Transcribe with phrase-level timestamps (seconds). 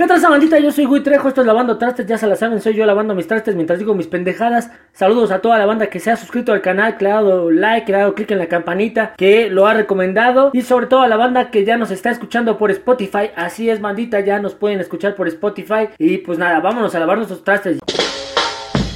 [0.00, 0.58] ¿Qué tal, bandita?
[0.58, 3.14] Yo soy Gui Trejo, esto es Lavando Trastes, ya se la saben, soy yo lavando
[3.14, 4.70] mis trastes mientras digo mis pendejadas.
[4.94, 7.50] Saludos a toda la banda que se ha suscrito al canal, que le ha dado
[7.50, 10.52] like, que le ha dado click en la campanita, que lo ha recomendado.
[10.54, 13.30] Y sobre todo a la banda que ya nos está escuchando por Spotify.
[13.36, 15.90] Así es, bandita, ya nos pueden escuchar por Spotify.
[15.98, 17.80] Y pues nada, vámonos a lavar nuestros trastes.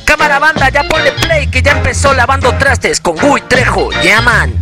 [0.06, 4.54] Cámara banda, ya ponle play que ya empezó Lavando Trastes con Gui Trejo, llaman.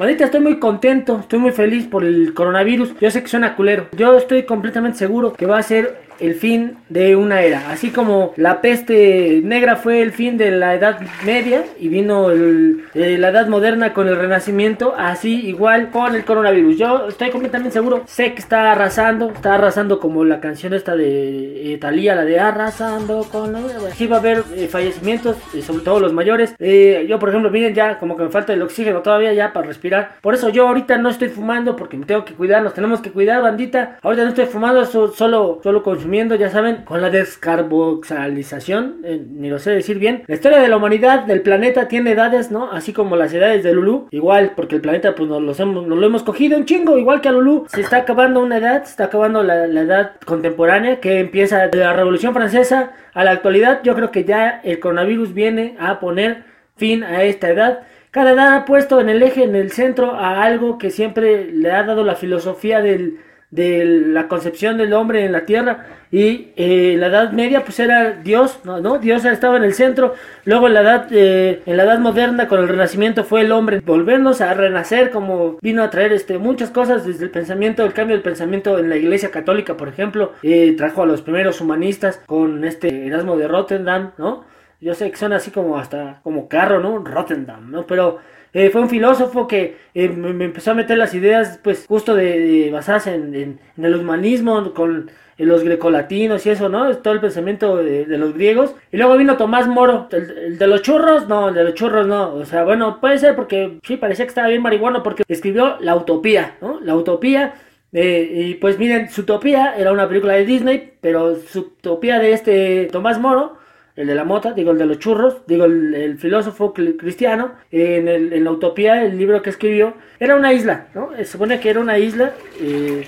[0.00, 2.94] Bandita, estoy muy contento, estoy muy feliz por el coronavirus.
[3.02, 3.86] Yo sé que suena culero.
[3.94, 7.70] Yo estoy completamente seguro que va a ser el fin de una era.
[7.70, 12.84] Así como la peste negra fue el fin de la Edad Media y vino el,
[12.94, 16.76] eh, la Edad Moderna con el Renacimiento, así igual con el coronavirus.
[16.78, 21.72] Yo estoy completamente seguro, sé que está arrasando, está arrasando como la canción esta de
[21.74, 23.60] eh, Thalía, la de arrasando con la...
[23.94, 26.54] Sí va a haber eh, fallecimientos, eh, sobre todo los mayores.
[26.58, 29.66] Eh, yo, por ejemplo, miren ya como que me falta el oxígeno todavía ya para
[29.66, 30.12] respirar.
[30.20, 33.10] Por eso yo ahorita no estoy fumando porque me tengo que cuidar, nos tenemos que
[33.10, 33.98] cuidar, bandita.
[34.02, 39.48] Ahorita no estoy fumando, so- solo, solo consumiendo, ya saben, con la descarboxalización, eh, ni
[39.48, 40.24] lo sé decir bien.
[40.26, 42.70] La historia de la humanidad, del planeta, tiene edades, ¿no?
[42.70, 44.08] Así como las edades de Lulú.
[44.10, 47.20] Igual, porque el planeta, pues nos, los hemos, nos lo hemos cogido un chingo, igual
[47.20, 47.66] que a Lulú.
[47.68, 51.78] Se está acabando una edad, se está acabando la, la edad contemporánea que empieza de
[51.78, 53.80] la Revolución Francesa a la actualidad.
[53.82, 56.44] Yo creo que ya el coronavirus viene a poner
[56.76, 57.80] fin a esta edad.
[58.10, 61.70] Cada edad ha puesto en el eje, en el centro, a algo que siempre le
[61.70, 65.86] ha dado la filosofía del, de la concepción del hombre en la tierra.
[66.12, 68.80] Y eh, la edad media, pues era Dios, ¿no?
[68.80, 68.98] ¿no?
[68.98, 70.14] Dios estaba en el centro.
[70.44, 73.80] Luego en la edad, eh, en la edad moderna, con el renacimiento, fue el hombre
[73.80, 78.16] volvernos a renacer, como vino a traer este, muchas cosas desde el pensamiento, el cambio
[78.16, 80.32] del pensamiento en la iglesia católica, por ejemplo.
[80.42, 84.44] eh, trajo a los primeros humanistas con este Erasmo de Rotterdam, ¿no?
[84.80, 86.98] Yo sé que suena así como hasta como carro, ¿no?
[87.04, 87.86] Rotterdam, ¿no?
[87.86, 88.18] Pero
[88.52, 92.70] eh, fue un filósofo que eh, me, empezó a meter las ideas, pues, justo de,
[92.72, 96.94] basadas en, el humanismo, con los grecolatinos y eso, ¿no?
[96.98, 98.74] Todo el pensamiento de, de los griegos.
[98.92, 102.06] Y luego vino Tomás Moro, el, el de los churros, no, el de los churros
[102.06, 102.34] no.
[102.34, 105.96] O sea, bueno, puede ser porque sí, parecía que estaba bien marihuano porque escribió La
[105.96, 106.80] Utopía, ¿no?
[106.80, 107.54] La Utopía.
[107.92, 112.32] eh, y pues miren, su utopía era una película de Disney, pero su utopía de
[112.32, 113.59] este Tomás Moro
[114.00, 118.32] el de la mota, digo el de los churros, digo el, filósofo cristiano, en, el-
[118.32, 121.10] en la utopía, el libro que escribió, era una isla, ¿no?
[121.16, 123.04] Se supone que era una isla, eh,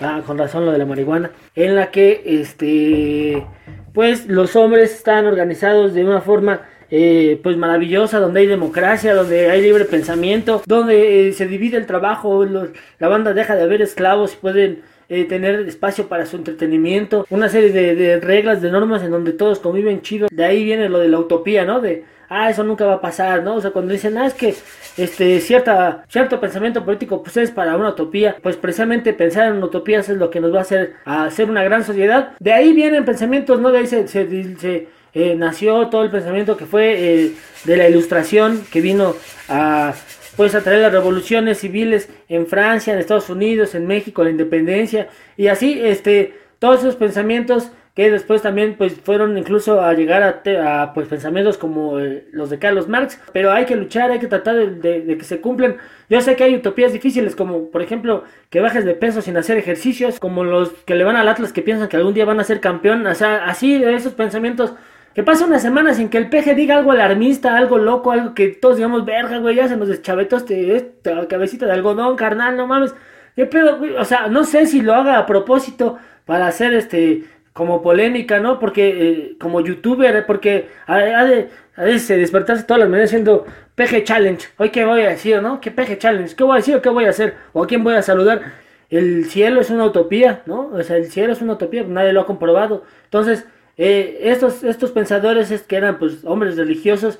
[0.00, 3.46] ah, con razón lo de la marihuana, en la que, este,
[3.94, 9.48] pues los hombres están organizados de una forma eh, pues maravillosa, donde hay democracia, donde
[9.50, 14.34] hay libre pensamiento, donde eh, se divide el trabajo, la banda deja de haber esclavos
[14.34, 14.82] y pueden
[15.14, 19.58] eh, tener espacio para su entretenimiento, una serie de, reglas, de normas en donde todos
[19.60, 20.28] conviven chido.
[20.30, 21.80] De ahí viene lo de la utopía, ¿no?
[21.80, 23.56] De, ah, eso nunca va a pasar, ¿no?
[23.56, 24.54] O sea, cuando dicen, ah, es que
[24.96, 30.08] este cierta cierto pensamiento político pues es para una utopía, pues precisamente pensar en utopías
[30.08, 32.32] es lo que nos va a hacer a hacer una gran sociedad.
[32.40, 33.70] De ahí vienen pensamientos, ¿no?
[33.70, 36.94] De ahí se, se- se, eh, nació todo el pensamiento que fue
[37.24, 37.32] eh,
[37.64, 39.14] de la ilustración que vino
[39.48, 39.92] a
[40.36, 45.08] pues a traer las revoluciones civiles en Francia, en Estados Unidos, en México, la independencia
[45.36, 50.42] y así este todos esos pensamientos que después también pues fueron incluso a llegar a,
[50.42, 54.18] te- a, pues pensamientos como eh, los de Carlos Marx, pero hay que luchar, hay
[54.18, 55.76] que tratar de, de- de que se cumplan.
[56.08, 59.58] Yo sé que hay utopías difíciles como por ejemplo que bajes de peso sin hacer
[59.58, 62.44] ejercicios, como los que le van al Atlas que piensan que algún día van a
[62.44, 64.72] ser campeón, o sea, así de esos pensamientos
[65.14, 68.48] que pasa una semana sin que el peje diga algo alarmista, algo loco, algo que
[68.48, 72.66] todos digamos, verga, güey, ya se nos deschavetó este, esta cabecita de algodón, carnal, no
[72.66, 72.94] mames.
[73.36, 73.94] ¿Qué pedo, güey?
[73.96, 78.58] O sea, no sé si lo haga a propósito para hacer este como polémica, ¿no?
[78.58, 83.10] Porque eh, como youtuber, eh, porque ha, de, ha de se despertarse todas las mañanas
[83.10, 84.48] haciendo peje challenge.
[84.56, 85.60] Hoy qué voy a decir, ¿no?
[85.60, 86.34] ¿Qué peje challenge?
[86.34, 87.34] ¿Qué voy a decir o qué voy a hacer?
[87.52, 88.42] ¿O a quién voy a saludar?
[88.88, 90.70] El cielo es una utopía, ¿no?
[90.72, 92.84] O sea, el cielo es una utopía, nadie lo ha comprobado.
[93.04, 93.46] Entonces,
[93.86, 97.18] eh, estos, estos pensadores es que eran pues hombres religiosos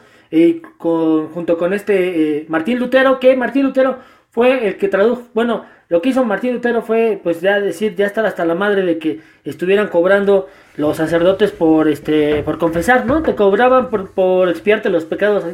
[0.79, 1.95] con- junto con este
[2.39, 3.99] eh, Martín Lutero, que Martín Lutero
[4.31, 8.07] fue el que tradujo, bueno, lo que hizo Martín Lutero fue pues ya decir, ya
[8.07, 10.49] estar hasta la madre de que estuvieran cobrando
[10.79, 13.23] los sacerdotes por este por confesar, ¿no?
[13.23, 15.45] Te cobraban por, por expiarte los pecados.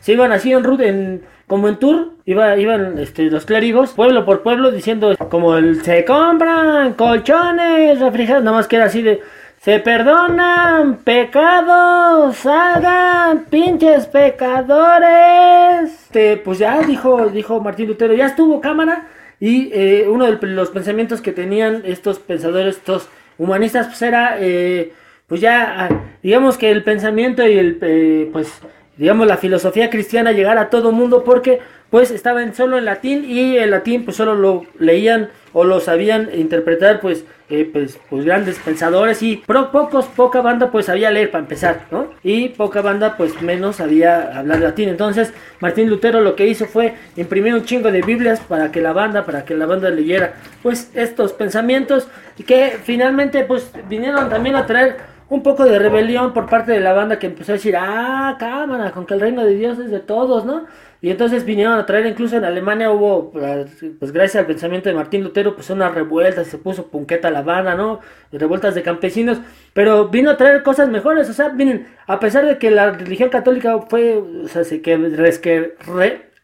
[0.00, 4.42] Se iban así en en, como en tour, iba, iban este, los clérigos, pueblo por
[4.42, 9.20] pueblo, diciendo como el se compran colchones, refrigerados, nada más que era así de
[9.66, 15.90] se perdonan pecados, hagan pinches pecadores.
[16.04, 19.08] Este, pues ya dijo, dijo Martín Lutero, ya estuvo cámara.
[19.40, 23.08] Y eh, uno de los pensamientos que tenían estos pensadores, estos
[23.38, 24.92] humanistas, pues era, eh,
[25.26, 25.88] pues ya, ah,
[26.22, 28.60] digamos que el pensamiento y el, eh, pues,
[28.96, 31.58] digamos la filosofía cristiana llegara a todo mundo porque,
[31.90, 36.28] pues, estaba solo en latín y el latín, pues, solo lo leían o lo sabían
[36.34, 41.30] interpretar pues, eh, pues, pues grandes pensadores y pro, pocos, poca banda pues sabía leer
[41.30, 42.10] para empezar, ¿no?
[42.22, 44.90] Y poca banda pues menos sabía hablar latín.
[44.90, 48.92] Entonces Martín Lutero lo que hizo fue imprimir un chingo de Biblias para que la
[48.92, 52.06] banda, para que la banda leyera pues estos pensamientos
[52.46, 56.92] que finalmente pues vinieron también a traer un poco de rebelión por parte de la
[56.92, 59.98] banda que empezó a decir, ah, cámara, con que el reino de Dios es de
[59.98, 60.66] todos, ¿no?
[61.02, 65.22] Y entonces vinieron a traer, incluso en Alemania hubo, pues gracias al pensamiento de Martín
[65.22, 68.00] Lutero, pues unas revueltas, se puso punqueta la banda, ¿no?
[68.32, 69.38] Revueltas de campesinos,
[69.72, 73.28] pero vino a traer cosas mejores, o sea, miren, a pesar de que la religión
[73.28, 75.76] católica fue, o sea, se que resque,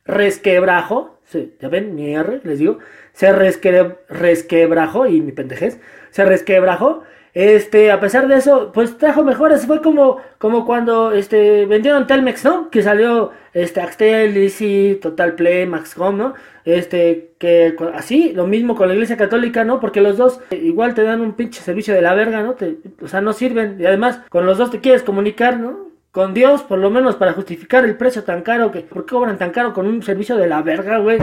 [0.04, 2.78] resquebrajo, sí, ya ven, mi R, les digo,
[3.12, 5.80] se resque, resquebrajó, y mi pendejez,
[6.10, 9.66] se resquebrajó, este, a pesar de eso, pues trajo mejores.
[9.66, 12.68] Fue como, como cuando este, vendieron Telmex, ¿no?
[12.68, 16.34] Que salió este, Axtel, Easy, Total Play, Maxcom, ¿no?
[16.66, 19.80] Este, que así, lo mismo con la iglesia católica, ¿no?
[19.80, 22.54] Porque los dos eh, igual te dan un pinche servicio de la verga, ¿no?
[23.02, 23.76] O sea, no sirven.
[23.80, 25.90] Y además, con los dos te quieres comunicar, ¿no?
[26.10, 28.80] Con Dios, por lo menos para justificar el precio tan caro que.
[28.80, 31.18] ¿Por qué cobran tan caro con un servicio de la verga, güey?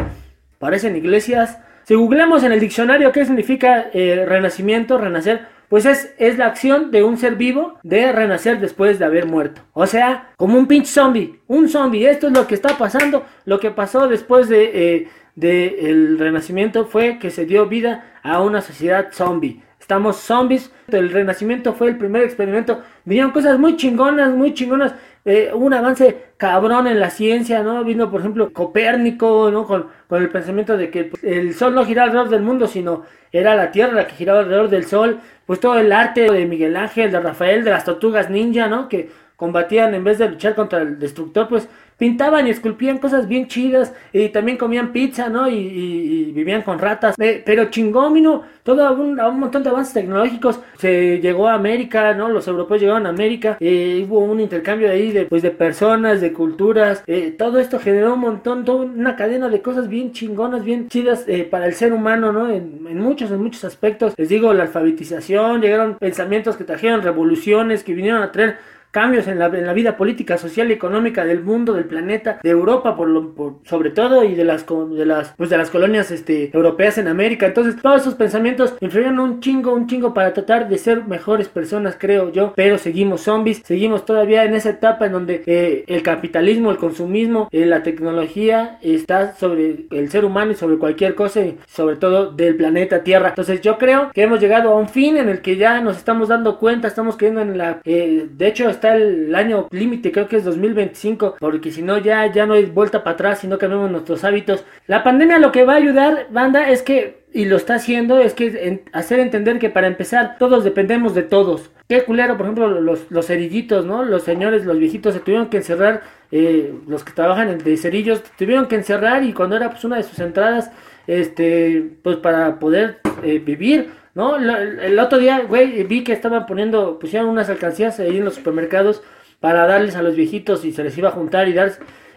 [0.57, 1.59] Parecen iglesias.
[1.83, 6.92] Si googleamos en el diccionario qué significa eh, renacimiento, renacer, pues es, es la acción
[6.92, 9.62] de un ser vivo de renacer después de haber muerto.
[9.74, 12.07] O sea, como un pinche zombie, un zombie.
[12.07, 13.25] Esto es lo que está pasando.
[13.45, 18.42] Lo que pasó después de, eh, de el renacimiento fue que se dio vida a
[18.42, 19.62] una sociedad zombie.
[19.80, 20.71] Estamos zombies.
[20.88, 22.81] El renacimiento fue el primer experimento.
[23.06, 24.94] Vinieron cosas muy chingonas, muy chingonas.
[25.25, 27.83] Eh, un avance cabrón en la ciencia, ¿no?
[27.83, 29.66] Vino, por ejemplo, Copérnico, ¿no?
[29.66, 33.56] Con, el pensamiento de que pues, el Sol no gira alrededor del mundo, sino era
[33.56, 35.19] la Tierra la que giraba alrededor del Sol.
[35.45, 38.88] Pues todo el arte de Miguel Ángel, de Rafael, de las tortugas ninja, ¿no?
[38.88, 41.68] Que combatían en vez de luchar contra el destructor, pues
[42.00, 45.48] pintaban y esculpían cosas bien chidas y también comían pizza, ¿no?
[45.48, 47.16] Y, vivían con ratas.
[47.19, 50.60] Eh, pero chingómino, todo un, un, montón de avances tecnológicos.
[50.78, 52.30] Se llegó a América, ¿no?
[52.30, 53.57] Los europeos llegaron a América.
[53.60, 57.04] Eh, hubo un intercambio ahí de, pues, de personas, de culturas.
[57.06, 61.25] Eh, todo esto generó un montón, toda una cadena de cosas bien chingonas, bien chidas
[61.51, 62.50] para el ser humano, ¿no?
[62.50, 64.13] En, en muchos, en muchos aspectos.
[64.18, 68.57] Les digo, la alfabetización, llegaron pensamientos que trajeron revoluciones, que vinieron a traer
[68.91, 72.50] cambios en la, en la, vida política, social y económica del mundo, del planeta, de
[72.50, 76.12] Europa por lo, por, sobre todo y de las de las pues de las colonias
[76.12, 77.45] este europeas en América.
[77.45, 81.95] Entonces, todos esos pensamientos influyeron un chingo, un chingo para tratar de ser mejores personas,
[82.00, 86.71] creo yo, pero seguimos zombies, seguimos todavía en esa etapa en donde eh, el capitalismo,
[86.71, 91.57] el consumismo, eh, la tecnología está sobre el ser humano y sobre cualquier cosa, y
[91.68, 93.30] sobre todo del planeta Tierra.
[93.30, 96.27] Entonces, yo creo que hemos llegado a un fin en el que ya nos estamos
[96.27, 100.37] dando cuenta, estamos creyendo en la eh, de hecho está el año límite, creo que
[100.37, 103.91] es 2025, porque si no ya, ya no hay vuelta para atrás si no cambiamos
[103.91, 104.63] nuestros hábitos.
[104.87, 108.33] La pandemia lo que va a ayudar, banda, es que, y lo está haciendo, es
[108.33, 111.69] que hacer entender que para empezar todos dependemos de todos.
[111.89, 114.03] Qué culero, por ejemplo, los, los cerillitos, ¿no?
[114.03, 118.67] Los señores, los viejitos se tuvieron que encerrar, eh, los que trabajan de cerillos, tuvieron
[118.67, 120.71] que encerrar y cuando era pues una de sus entradas,
[121.07, 124.35] este, pues para poder eh, vivir, ¿no?
[124.35, 129.01] El, otro día, güey, vi que estaban poniendo, pusieron unas alcancías ahí en los supermercados
[129.39, 131.73] para darles a los viejitos y se les iba a juntar y dar.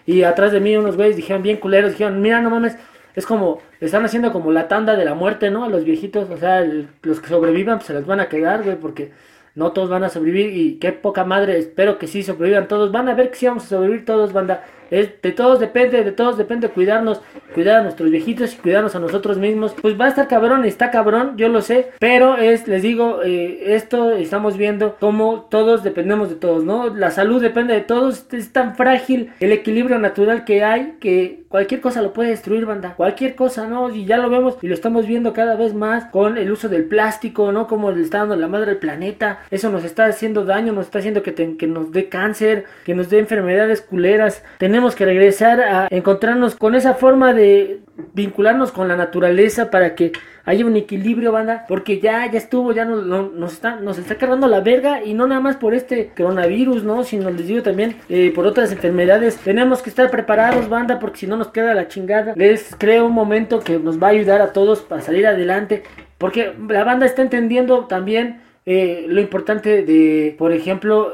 [0.07, 2.77] Y atrás de mí unos güeyes dijeron bien culeros, dijeron, mira, no mames,
[3.15, 5.65] es como, están haciendo como la tanda de la muerte, ¿no?
[5.65, 6.65] A los viejitos, o sea,
[7.03, 9.13] los que sobrevivan pues, se les van a quedar, güey, porque
[9.55, 13.09] no todos van a sobrevivir y qué poca madre, espero que sí sobrevivan todos, van
[13.09, 16.69] a ver que sí vamos a sobrevivir todos, banda de todos depende, de todos depende
[16.69, 17.23] cuidarnos,
[17.55, 19.75] cuidar a nuestros viejitos y cuidarnos a nosotros mismos.
[19.81, 23.75] Pues va a estar cabrón, está cabrón, yo lo sé, pero es, les digo, eh,
[23.75, 26.95] esto estamos viendo como todos dependemos de todos, ¿no?
[26.95, 31.83] La salud depende de todos, es tan frágil el equilibrio natural que hay que cualquier
[31.83, 33.95] cosa lo puede destruir, banda, cualquier cosa, ¿no?
[33.95, 36.85] Y ya lo vemos y lo estamos viendo cada vez más con el uso del
[36.85, 37.67] plástico, ¿no?
[37.67, 40.99] Como le está dando la madre del planeta, eso nos está haciendo daño, nos está
[40.99, 45.89] haciendo que, que nos dé cáncer, que nos dé enfermedades culeras, tenemos que regresar a
[45.91, 47.81] encontrarnos con esa forma de
[48.15, 50.13] vincularnos con la naturaleza para que
[50.45, 54.49] haya un equilibrio, banda, porque ya, ya estuvo, ya nos, nos, está, nos está cargando
[54.49, 57.05] la verga y no nada más por este coronavirus, ¿no?
[57.05, 59.37] Sino les digo también eh, por otras enfermedades.
[59.37, 62.33] Tenemos que estar preparados, banda, porque si no nos queda la chingada.
[62.37, 65.85] Les creo un momento que nos va a ayudar a todos para salir adelante,
[66.19, 71.13] porque la banda está entendiendo también eh, lo importante de, por ejemplo,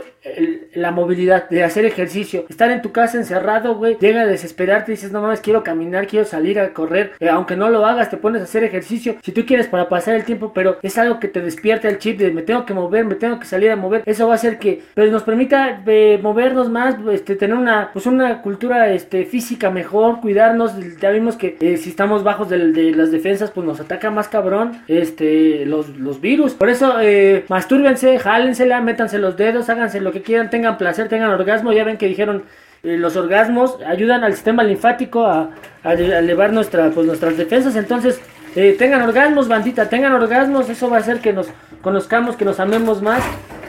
[0.75, 2.47] la movilidad, de hacer ejercicio.
[2.49, 6.07] Estar en tu casa encerrado, güey, llega a desesperarte y dices, no mames, quiero caminar,
[6.07, 7.13] quiero salir a correr.
[7.21, 9.17] Eh, aunque no lo hagas, te pones a hacer ejercicio.
[9.23, 12.19] Si tú quieres para pasar el tiempo, pero es algo que te despierta el chip
[12.19, 14.03] de me tengo que mover, me tengo que salir a mover.
[14.07, 18.07] Eso va a hacer que pues, nos permita eh, movernos más, este, tener una, pues,
[18.07, 20.73] una cultura este, física mejor, cuidarnos.
[21.01, 24.83] Ya vimos que eh, si estamos bajos de, las defensas, pues nos ataca más cabrón
[24.89, 25.89] este, los,
[26.21, 26.55] virus.
[26.55, 31.31] Por eso, eh, mastúrbense, jálensela, métanse los dedos, háganse lo que quieran, tengan placer, tengan
[31.31, 31.73] orgasmo.
[31.73, 32.45] Ya ven que dijeron
[32.83, 35.51] eh, los orgasmos ayudan al sistema linfático a,
[35.85, 37.77] elevar nuestra, pues, nuestras defensas.
[37.77, 38.21] Entonces,
[38.57, 40.69] eh, tengan orgasmos, bandita, tengan orgasmos.
[40.71, 41.49] Eso va a hacer que nos
[41.83, 43.23] conozcamos, que nos amemos más.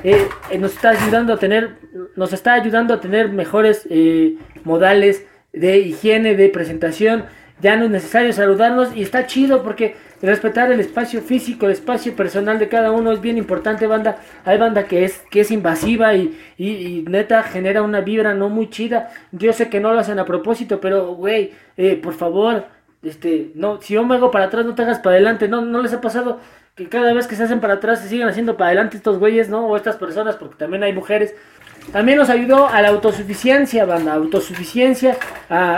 [0.03, 0.27] Eh,
[0.57, 1.75] nos está ayudando a tener,
[2.15, 3.87] nos está ayudando a tener mejores
[4.63, 7.25] modales de higiene, de presentación.
[7.61, 12.15] Ya no es necesario saludarnos y está chido porque respetar el espacio físico, el espacio
[12.15, 14.17] personal de cada uno es bien importante, banda.
[14.45, 18.69] Hay banda que es, que es invasiva y, y, neta genera una vibra no muy
[18.69, 19.11] chida.
[19.31, 22.65] Yo sé que no lo hacen a propósito, pero güey, eh, por favor,
[23.01, 25.47] este, no, si yo me hago para atrás, no te hagas para adelante.
[25.47, 26.39] No, no les ha pasado
[26.75, 29.49] que cada vez que se hacen para atrás se siguen haciendo para adelante estos güeyes,
[29.49, 29.67] ¿no?
[29.67, 31.33] O estas personas, porque también hay mujeres.
[31.91, 34.13] También nos ayudó a la autosuficiencia, banda.
[34.13, 35.17] Autosuficiencia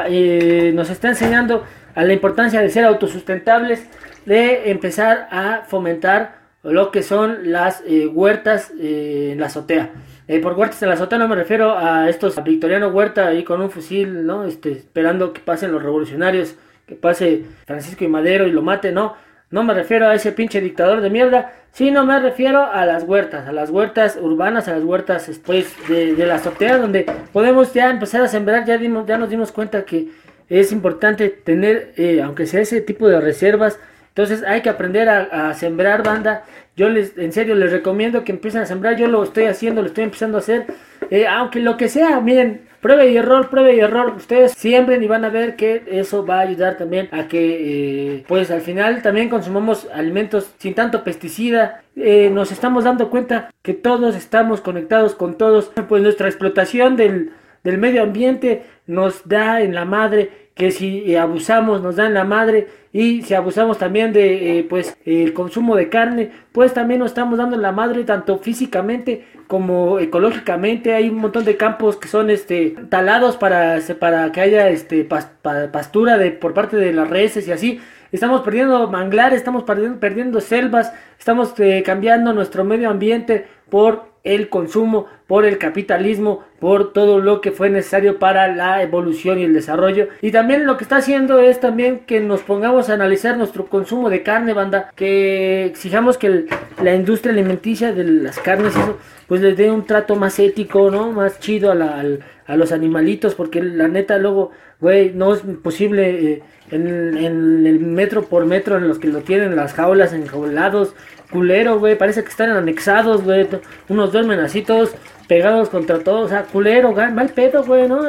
[0.08, 1.64] eh, nos está enseñando
[1.96, 3.88] a la importancia de ser autosustentables
[4.26, 9.90] de empezar a fomentar lo que son las eh, huertas eh, en la azotea.
[10.28, 13.44] Eh, por huertas en la azotea no me refiero a estos a Victoriano Huerta ahí
[13.44, 14.46] con un fusil, ¿no?
[14.46, 19.16] Este, esperando que pasen los revolucionarios, que pase Francisco y Madero y lo mate, no.
[19.50, 23.50] No me refiero a ese pinche dictador de mierda, sino me refiero a las huertas,
[23.50, 27.90] a las huertas urbanas, a las huertas pues, de, de la azotea, donde podemos ya
[27.90, 30.08] empezar a sembrar, ya, dimos, ya nos dimos cuenta que
[30.48, 33.78] es importante tener, aunque sea ese tipo de reservas,
[34.14, 36.44] entonces hay que aprender a, sembrar banda.
[36.76, 38.98] Yo les, en serio, les recomiendo que empiecen a sembrar.
[38.98, 40.66] Yo lo estoy haciendo, lo estoy empezando a hacer.
[41.10, 44.14] Eh, aunque lo que sea, miren, prueba y error, prueba y error.
[44.18, 48.26] Ustedes siembren y van a ver que eso va a ayudar también a que, eh,
[48.28, 51.82] pues al final también consumamos alimentos sin tanto pesticida.
[51.96, 55.72] Eh, nos estamos dando cuenta que todos estamos conectados con todos.
[55.88, 57.32] Pues nuestra explotación del,
[57.64, 62.24] del medio ambiente nos da en la madre que si abusamos nos da en la
[62.24, 67.10] madre y si abusamos también de eh, pues el consumo de carne pues también nos
[67.10, 70.94] estamos dando la madre tanto físicamente como ecológicamente.
[70.94, 76.20] Hay un montón de campos que son este talados para para que haya este pastura
[76.20, 77.82] de por parte de las reses y así.
[78.12, 84.50] Estamos perdiendo manglares estamos perdiendo, perdiendo selvas estamos eh, cambiando nuestro medio ambiente por el
[84.50, 89.54] consumo, por el capitalismo, por todo lo que fue necesario para la evolución y el
[89.54, 90.10] desarrollo.
[90.22, 94.12] Y también lo que está haciendo es también que nos pongamos a analizar nuestro consumo
[94.12, 96.46] de carne, banda, que exijamos que
[96.84, 101.12] la industria alimenticia de las carnes, eso, pues les dé un trato más ético, ¿no?
[101.12, 102.06] Más chido a, la,
[102.48, 108.26] los animalitos, porque la neta luego, güey, no es posible eh, en, en, el metro
[108.26, 110.94] por metro en los que lo tienen las jaulas enjaulados
[111.32, 111.98] culero, güey.
[111.98, 113.48] Parece que están anexados, güey.
[113.90, 114.94] Unos duermen así todos
[115.32, 116.26] pegados contra todos.
[116.26, 116.92] O sea, culero.
[116.92, 118.02] Mal pedo, güey, ¿no?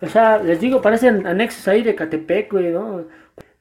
[0.00, 3.04] O sea, les digo, parecen anexos ahí de Catepec, güey, ¿no?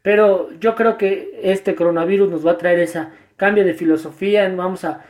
[0.04, 4.48] Pero yo creo que este coronavirus nos va a traer esa cambio de filosofía.
[4.56, 5.02] Vamos a,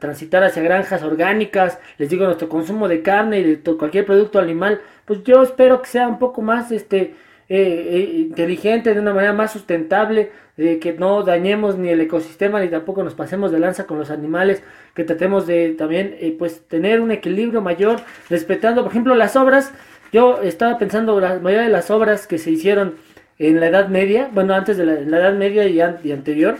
[0.00, 1.78] transitar hacia granjas orgánicas.
[1.96, 4.80] Les digo, nuestro consumo de carne y de cualquier producto animal.
[5.04, 7.14] Pues yo espero que sea un poco más, este
[7.50, 12.60] eh, eh, inteligente, de una manera más sustentable, de que no dañemos ni el ecosistema
[12.60, 14.62] ni tampoco nos pasemos de lanza con los animales,
[14.94, 19.72] que tratemos de también eh, pues tener un equilibrio mayor, respetando, por ejemplo, las obras.
[20.12, 22.96] Yo estaba pensando, la mayoría de las obras que se hicieron
[23.38, 26.58] en la Edad Media, bueno, antes de la, Edad Media y, y, anterior,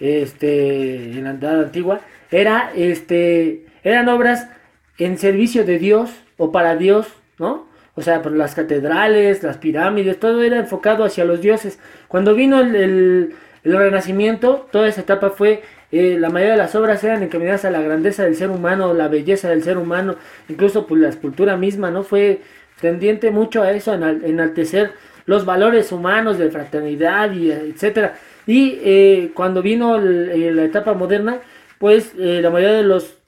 [0.00, 4.48] este, en la Edad Antigua, era, este, eran obras
[4.96, 7.69] en servicio de Dios o para Dios, ¿no?
[8.00, 11.78] O sea, por las catedrales, las pirámides, todo era enfocado hacia los dioses.
[12.08, 17.22] Cuando vino el, renacimiento, toda esa etapa fue, eh, la mayoría de las obras eran
[17.22, 20.14] encaminadas a la grandeza del ser humano, la belleza del ser humano,
[20.48, 22.02] incluso pues la escultura misma, ¿no?
[22.02, 22.40] Fue
[22.80, 24.92] tendiente mucho a eso, en enaltecer
[25.26, 28.14] los valores humanos de fraternidad y etcétera.
[28.46, 31.40] Y eh, cuando vino eh, la etapa moderna,
[31.78, 33.18] pues la mayoría de los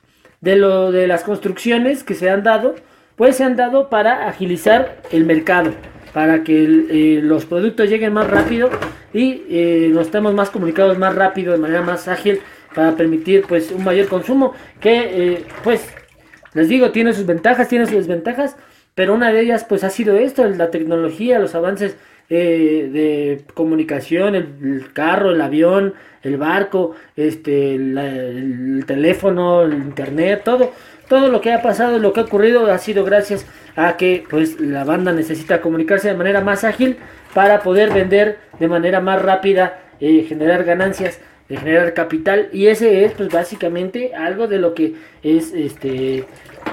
[0.40, 2.74] de lo de las construcciones que se han dado
[3.22, 5.70] pues se han dado para agilizar el mercado,
[6.12, 8.68] para que eh, los productos lleguen más rápido
[9.14, 12.40] y eh, nos estemos más comunicados más rápido, de manera más ágil,
[12.74, 15.88] para permitir pues un mayor consumo, que eh, pues
[16.54, 18.56] les digo, tiene sus ventajas, tiene sus desventajas,
[18.96, 21.96] pero una de ellas pues ha sido esto, la tecnología, los avances
[22.28, 30.72] eh, de comunicación, el, carro, el avión, el barco, este, el teléfono, el internet, todo,
[31.12, 33.44] todo lo que ha pasado, lo que ha ocurrido ha sido gracias
[33.76, 36.96] a que pues la banda necesita comunicarse de manera más ágil
[37.34, 41.20] para poder vender de manera más rápida, eh, generar ganancias,
[41.52, 46.24] eh, generar capital y ese es pues básicamente algo de lo que es este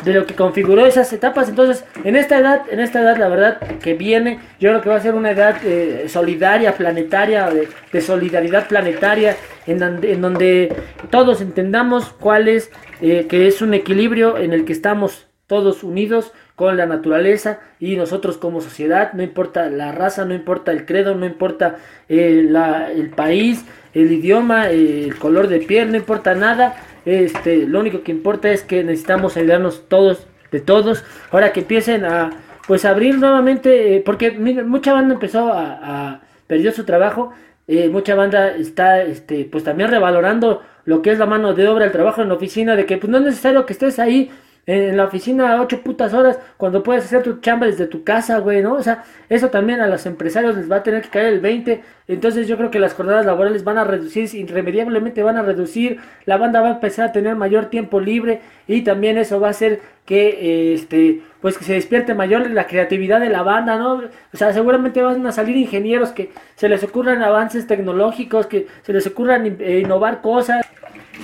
[0.03, 1.49] de lo que configuró esas etapas.
[1.49, 4.95] Entonces, en esta edad, en esta edad, la verdad que viene, yo creo que va
[4.95, 9.35] a ser una edad eh, solidaria, planetaria, de, solidaridad planetaria,
[9.67, 10.75] en donde, en donde,
[11.09, 12.71] todos entendamos cuál es,
[13.01, 17.95] eh, que es un equilibrio en el que estamos todos unidos con la naturaleza y
[17.95, 22.91] nosotros como sociedad, no importa la raza, no importa el credo, no importa eh, la,
[22.91, 23.65] el país,
[24.01, 26.75] el idioma, el color de piel, no importa nada,
[27.05, 31.03] este, lo único que importa es que necesitamos ayudarnos todos, de todos.
[31.31, 32.31] Ahora que empiecen a,
[32.67, 37.33] pues, abrir nuevamente, eh, porque mucha banda empezó a, perdió su trabajo.
[37.67, 41.85] Eh, mucha banda está, este, pues, también revalorando lo que es la mano de obra,
[41.85, 44.31] el trabajo en la oficina, de que, pues, no es necesario que estés ahí
[44.69, 48.61] en la oficina ocho putas horas cuando puedes hacer tu chamba desde tu casa, güey,
[48.61, 48.75] ¿no?
[48.75, 51.81] O sea, eso también a los empresarios les va a tener que caer el 20.
[52.07, 56.37] Entonces yo creo que las jornadas laborales van a reducir, irremediablemente van a reducir, la
[56.37, 59.81] banda va a empezar a tener mayor tiempo libre y también eso va a hacer
[60.05, 64.03] que, este, pues que se despierte mayor la creatividad de la banda, ¿no?
[64.33, 68.93] O sea, seguramente van a salir ingenieros que se les ocurran avances tecnológicos, que se
[68.93, 70.65] les ocurran eh, innovar cosas.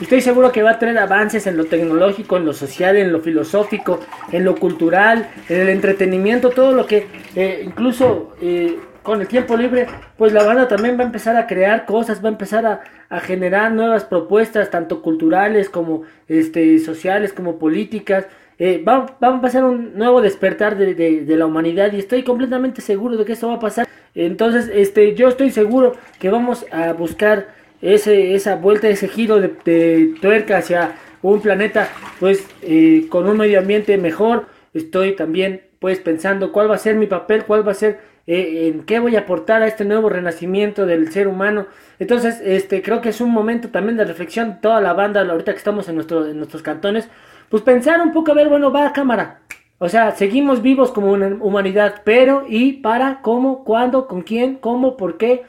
[0.01, 3.21] Estoy seguro que va a tener avances en lo tecnológico, en lo social, en lo
[3.21, 9.27] filosófico, en lo cultural, en el entretenimiento, todo lo que eh, incluso eh, con el
[9.27, 9.87] tiempo libre,
[10.17, 12.81] pues la banda también va a empezar a crear cosas, va a empezar a,
[13.21, 18.27] generar nuevas propuestas, tanto culturales como este, sociales, como políticas.
[18.59, 22.81] Eh, va, va, a pasar un nuevo despertar de, de, la humanidad y estoy completamente
[22.81, 23.87] seguro de que eso va a pasar.
[24.15, 27.47] Entonces, este, yo estoy seguro que vamos a buscar
[27.93, 31.89] ese, esa vuelta, ese giro de, tuerca hacia un planeta
[32.19, 34.47] pues eh, con un medio ambiente mejor.
[34.73, 38.71] Estoy también pues pensando cuál va a ser mi papel, cuál va a ser, eh,
[38.73, 41.67] en qué voy a aportar a este nuevo renacimiento del ser humano.
[41.99, 45.59] Entonces, este, creo que es un momento también de reflexión, toda la banda, ahorita que
[45.59, 47.07] estamos en, nuestro, en nuestros cantones,
[47.49, 49.41] pues pensar un poco, a ver, bueno, va a cámara.
[49.77, 53.21] O sea, seguimos vivos como una humanidad, pero ¿y para?
[53.21, 53.63] ¿Cómo?
[53.63, 54.07] ¿Cuándo?
[54.07, 54.55] ¿Con quién?
[54.55, 54.97] ¿Cómo?
[54.97, 55.43] ¿Por qué?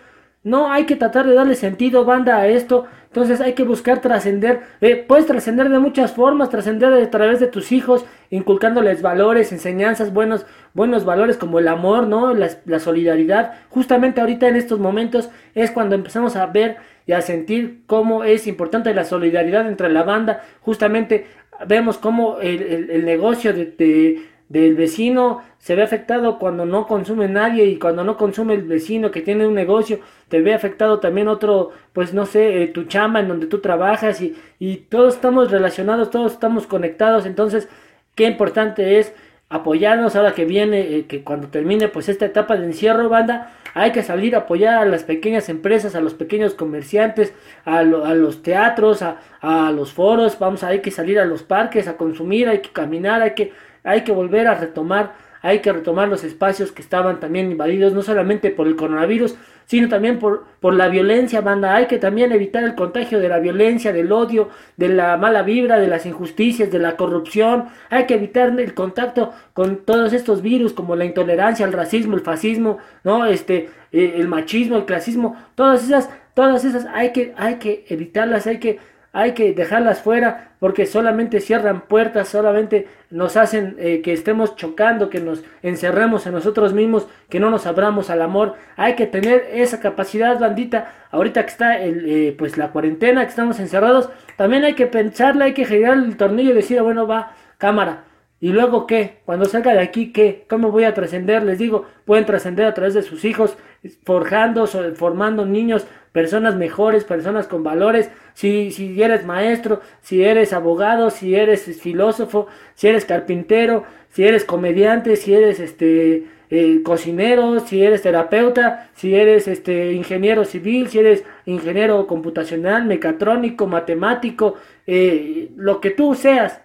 [0.46, 2.84] No, hay que tratar de darle sentido, banda, a esto.
[3.06, 4.60] Entonces hay que buscar trascender.
[4.80, 10.12] Eh, puedes trascender de muchas formas, trascender a través de tus hijos, inculcándoles valores, enseñanzas,
[10.12, 12.32] buenos, buenos valores como el amor, ¿no?
[12.32, 13.54] La, la solidaridad.
[13.70, 18.46] Justamente ahorita en estos momentos es cuando empezamos a ver y a sentir cómo es
[18.46, 20.44] importante la solidaridad entre la banda.
[20.60, 21.26] Justamente
[21.66, 27.64] vemos cómo el, el, negocio de del vecino se ve afectado cuando no consume nadie
[27.66, 31.72] y cuando no consume el vecino que tiene un negocio, te ve afectado también otro,
[31.92, 36.10] pues no sé, eh, tu chamba en donde tú trabajas y, y todos estamos relacionados,
[36.10, 37.68] todos estamos conectados, entonces
[38.14, 39.12] qué importante es
[39.48, 43.92] apoyarnos ahora que viene, eh, que cuando termine pues esta etapa de encierro, banda, hay
[43.92, 49.02] que salir a apoyar a las pequeñas empresas, a los pequeños comerciantes, a, los teatros,
[49.02, 52.70] a, a, los foros, vamos, hay que salir a los parques a consumir, hay que
[52.70, 53.52] caminar, hay que
[53.86, 58.02] hay que volver a retomar, hay que retomar los espacios que estaban también invadidos, no
[58.02, 61.76] solamente por el coronavirus, sino también por, por la violencia, banda.
[61.76, 65.78] Hay que también evitar el contagio de la violencia, del odio, de la mala vibra,
[65.78, 67.66] de las injusticias, de la corrupción.
[67.90, 72.22] Hay que evitar el contacto con todos estos virus como la intolerancia, el racismo, el
[72.22, 73.26] fascismo, ¿no?
[73.26, 78.46] Este, eh, el machismo, el clasismo, todas esas, todas esas hay que, hay que evitarlas,
[78.46, 78.78] hay que
[79.16, 85.08] hay que dejarlas fuera porque solamente cierran puertas, solamente nos hacen eh, que estemos chocando,
[85.08, 88.56] que nos encerremos en nosotros mismos, que no nos abramos al amor.
[88.76, 90.92] Hay que tener esa capacidad, bandita.
[91.10, 95.46] Ahorita que está el, eh, pues la cuarentena, que estamos encerrados, también hay que pensarla,
[95.46, 98.04] hay que girar el tornillo y decir, bueno, va, cámara.
[98.38, 99.18] ¿Y luego qué?
[99.24, 100.44] Cuando salga de aquí, ¿qué?
[100.48, 101.42] ¿Cómo voy a trascender?
[101.42, 103.56] Les digo, pueden trascender a través de sus hijos,
[104.04, 108.10] forjando, formando niños personas mejores, personas con valores.
[108.34, 114.44] Si, si eres maestro, si eres abogado, si eres filósofo, si eres carpintero, si eres
[114.44, 120.98] comediante, si eres este eh, cocinero, si eres terapeuta, si eres este ingeniero civil, si
[120.98, 124.54] eres ingeniero computacional, mecatrónico, matemático,
[124.86, 126.60] eh, lo que tú seas,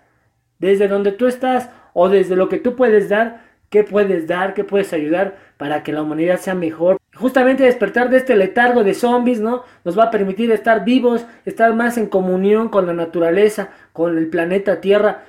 [0.62, 4.64] desde donde tú estás o desde lo que tú puedes dar, qué puedes dar, qué
[4.64, 6.98] puedes ayudar para que la humanidad sea mejor.
[7.14, 9.64] Justamente despertar de este letargo de zombies, ¿no?
[9.84, 14.28] Nos va a permitir estar vivos, estar más en comunión con la naturaleza, con el
[14.28, 15.24] planeta Tierra.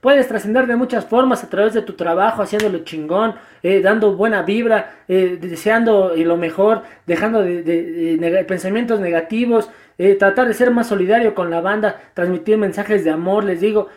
[0.00, 4.42] Puedes trascender de muchas formas a través de tu trabajo, haciéndolo chingón, eh, dando buena
[4.42, 11.34] vibra, eh, deseando lo mejor, dejando de, pensamientos negativos, eh, tratar de ser más solidario
[11.34, 13.88] con la banda, transmitir mensajes de amor, les digo,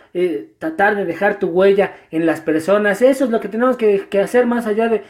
[0.58, 3.02] tratar de dejar tu huella en las personas.
[3.02, 5.04] Eso es lo que tenemos que, que hacer más allá de,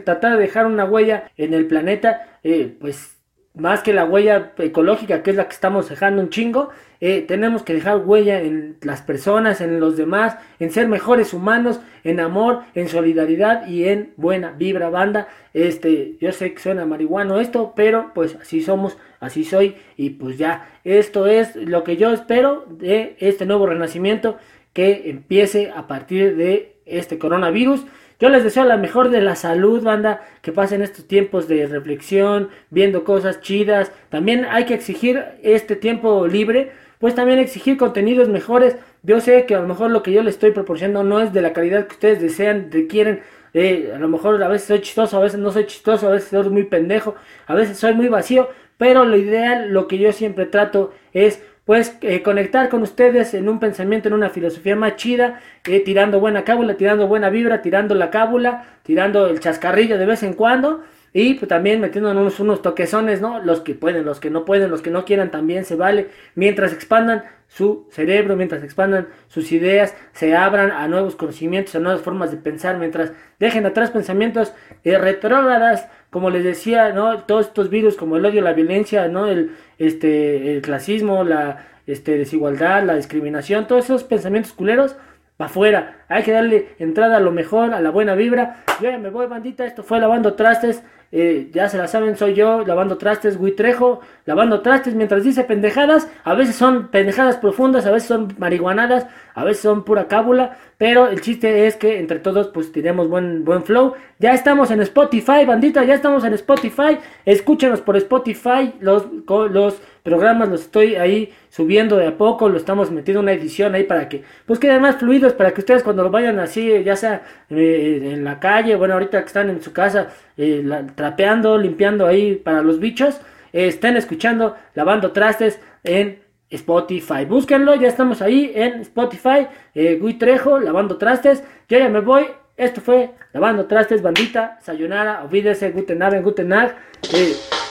[0.00, 2.38] tratar de dejar una huella en el planeta,
[2.80, 3.17] pues
[3.58, 7.62] más que la huella ecológica, que es la que estamos dejando un chingo, eh, tenemos
[7.62, 12.62] que dejar huella en las personas, en los demás, en ser mejores humanos, en amor,
[12.74, 15.28] en solidaridad y en buena vibra banda.
[15.54, 20.38] Este, yo sé que suena marihuano esto, pero pues así somos, así soy y pues
[20.38, 24.38] ya, esto es lo que yo espero de este nuevo renacimiento
[24.72, 27.84] que empiece a partir de este coronavirus.
[28.20, 32.48] Yo les deseo la mejor de la salud, banda, que pasen estos tiempos de reflexión,
[32.68, 33.92] viendo cosas chidas.
[34.08, 38.76] También hay que exigir este tiempo libre, pues también exigir contenidos mejores.
[39.04, 41.42] Yo sé que a lo mejor lo que yo les estoy proporcionando no es de
[41.42, 43.20] la calidad que ustedes desean, requieren.
[43.54, 46.28] Eh, a lo mejor a veces soy chistoso, a veces no soy chistoso, a veces
[46.28, 47.14] soy muy pendejo,
[47.46, 51.98] a veces soy muy vacío, pero lo ideal, lo que yo siempre trato es pues
[52.00, 56.42] eh, conectar con ustedes en un pensamiento, en una filosofía más chida, eh, tirando buena
[56.42, 60.82] cábula, tirando buena vibra, tirando la cábula, tirando el chascarrillo de vez en cuando.
[61.12, 63.40] Y pues también metiéndonos unos toquezones, ¿no?
[63.40, 66.08] Los que pueden, los que no pueden, los que no quieran también se vale.
[66.34, 72.00] Mientras expandan su cerebro, mientras expandan sus ideas, se abran a nuevos conocimientos, a nuevas
[72.00, 74.54] formas de pensar, mientras dejen atrás pensamientos
[74.84, 77.24] eh, retrógradas, como les decía, ¿no?
[77.24, 79.26] Todos estos virus como el odio, la violencia, ¿no?
[79.26, 84.96] El, este, el clasismo, la este, desigualdad, la discriminación, todos esos pensamientos culeros,
[85.38, 86.04] para afuera.
[86.08, 88.64] Hay que darle entrada a lo mejor, a la buena vibra.
[88.82, 89.64] Yo ya me voy, bandita.
[89.64, 90.82] Esto fue Lavando Trastes.
[91.10, 96.06] Eh, ya se la saben, soy yo, lavando trastes, Trejo, lavando trastes, mientras dice pendejadas,
[96.22, 101.08] a veces son pendejadas profundas, a veces son marihuanadas, a veces son pura cábula, pero
[101.08, 103.94] el chiste es que entre todos pues tenemos buen, buen flow.
[104.18, 109.06] Ya estamos en Spotify, bandita, ya estamos en Spotify, escúchenos por Spotify, los,
[109.50, 113.84] los programas los estoy ahí subiendo de a poco, lo estamos metiendo una edición ahí
[113.84, 117.22] para que pues queden más fluidos, para que ustedes cuando lo vayan así, ya sea
[117.50, 122.36] eh, en la calle, bueno, ahorita que están en su casa eh, trapeando, limpiando ahí
[122.36, 123.20] para los bichos,
[123.52, 127.26] eh, estén escuchando, lavando trastes en Spotify.
[127.28, 132.26] Búsquenlo, ya estamos ahí en Spotify, eh, Gui Trejo, lavando trastes, yo ya me voy.
[132.56, 136.74] Esto fue Lavando Trastes, bandita, sayonara, olvídese, guten Abend, guten Nacht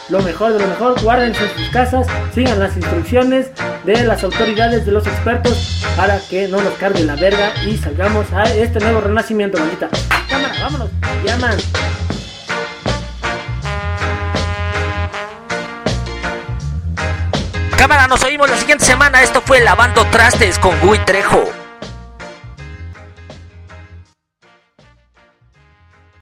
[0.10, 3.52] lo mejor de lo mejor, guárdense en sus casas, sigan las instrucciones
[3.84, 8.32] de las autoridades, de los expertos, para que no nos cargue la verga y salgamos
[8.32, 9.90] a este nuevo renacimiento, maldita.
[10.30, 10.90] Cámara, vámonos,
[11.26, 11.58] llaman.
[17.78, 19.22] Cámara, nos oímos la siguiente semana.
[19.22, 21.67] Esto fue Lavando Trastes con Gui Trejo.